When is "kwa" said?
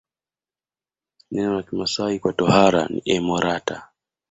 2.19-2.33